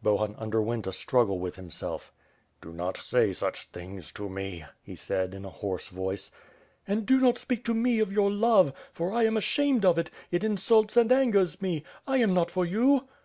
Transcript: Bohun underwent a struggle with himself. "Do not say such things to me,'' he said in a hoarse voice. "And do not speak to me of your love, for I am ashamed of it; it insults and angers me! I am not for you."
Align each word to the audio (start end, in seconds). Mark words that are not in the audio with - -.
Bohun 0.00 0.36
underwent 0.38 0.86
a 0.86 0.92
struggle 0.92 1.40
with 1.40 1.56
himself. 1.56 2.12
"Do 2.60 2.72
not 2.72 2.96
say 2.96 3.32
such 3.32 3.66
things 3.66 4.12
to 4.12 4.28
me,'' 4.28 4.64
he 4.80 4.94
said 4.94 5.34
in 5.34 5.44
a 5.44 5.50
hoarse 5.50 5.88
voice. 5.88 6.30
"And 6.86 7.04
do 7.04 7.18
not 7.18 7.36
speak 7.36 7.64
to 7.64 7.74
me 7.74 7.98
of 7.98 8.12
your 8.12 8.30
love, 8.30 8.72
for 8.92 9.10
I 9.12 9.24
am 9.24 9.36
ashamed 9.36 9.84
of 9.84 9.98
it; 9.98 10.08
it 10.30 10.44
insults 10.44 10.96
and 10.96 11.10
angers 11.10 11.60
me! 11.60 11.82
I 12.06 12.18
am 12.18 12.32
not 12.32 12.48
for 12.48 12.64
you." 12.64 13.08